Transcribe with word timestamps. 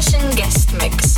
Session 0.00 0.30
Guest 0.36 0.72
Mix. 0.74 1.17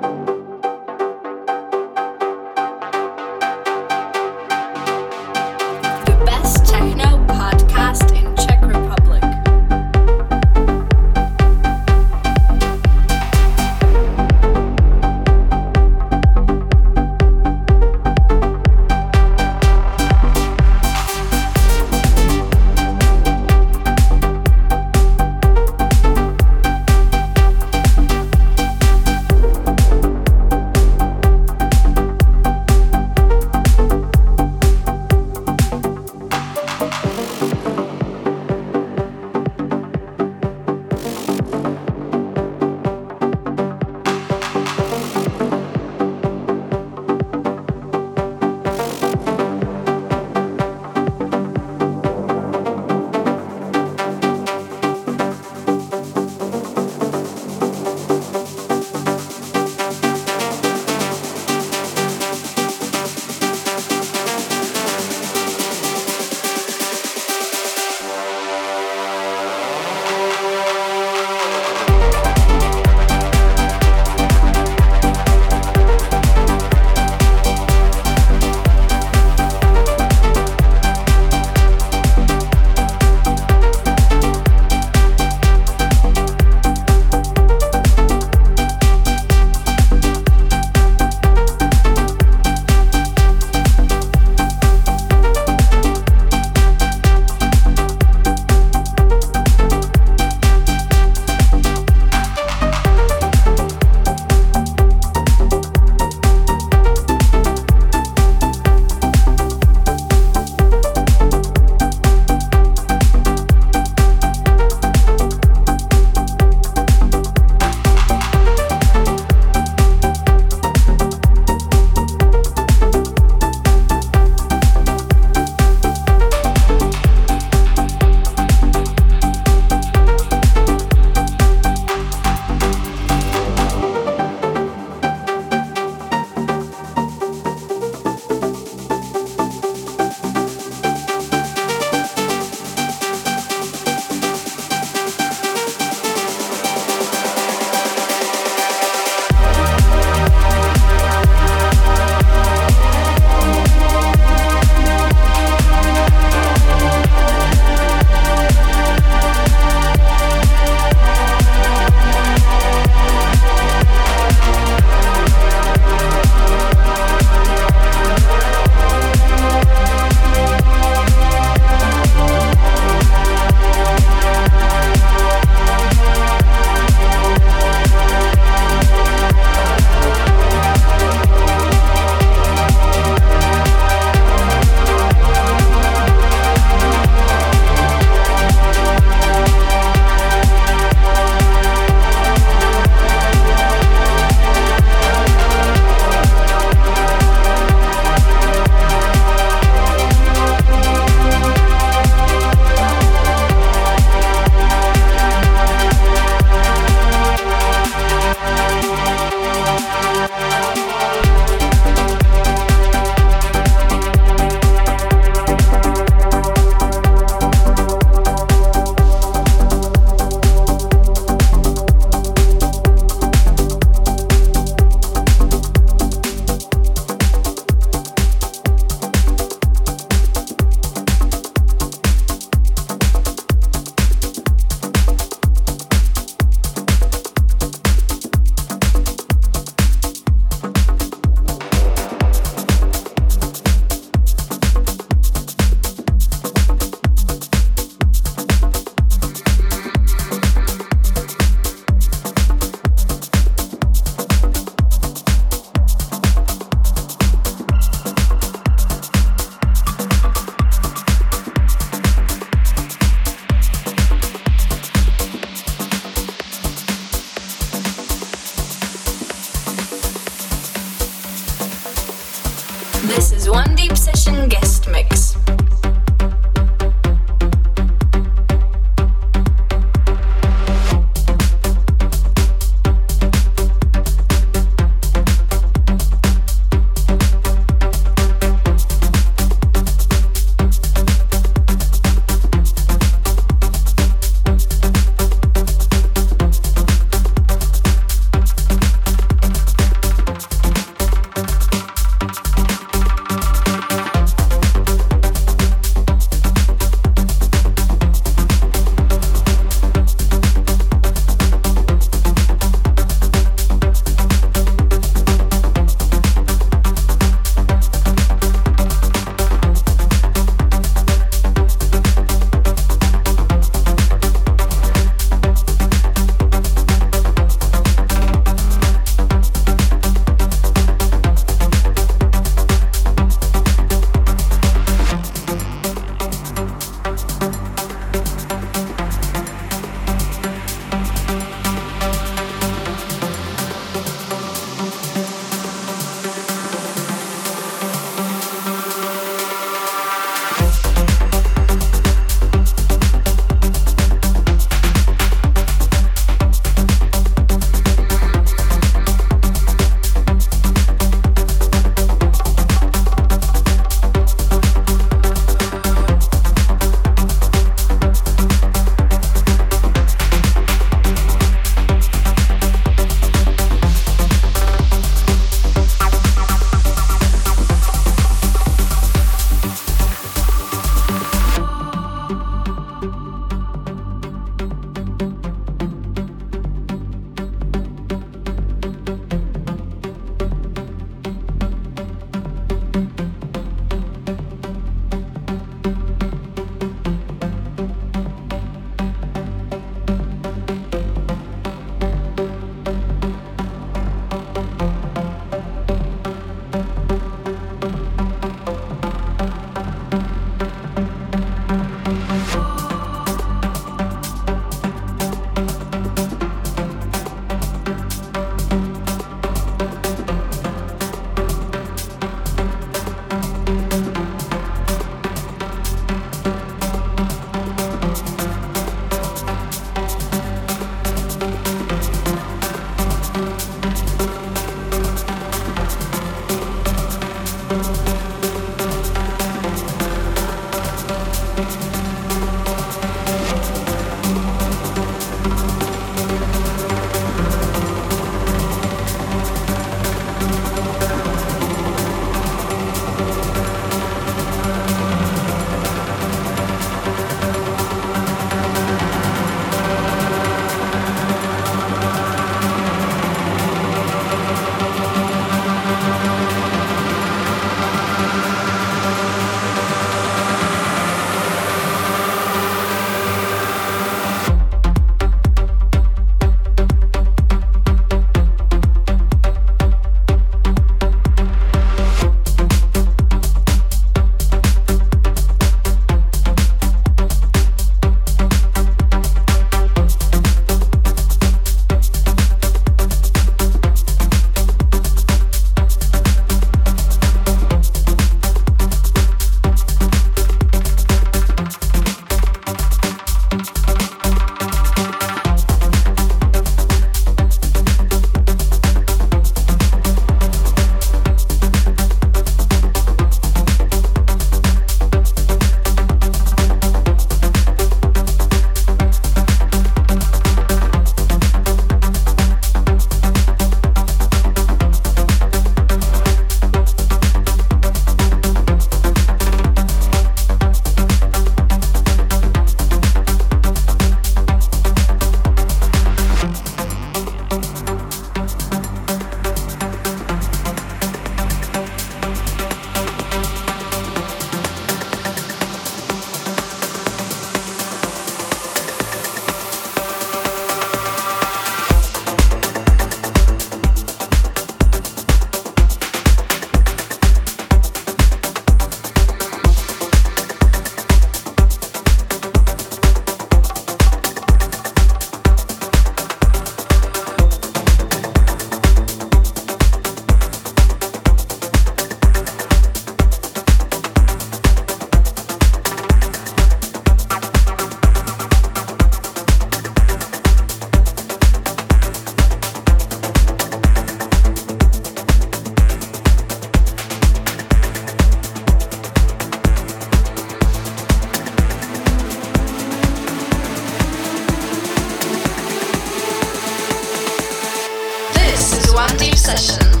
Deep 599.17 599.37
Session. 599.37 600.00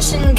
session 0.00 0.33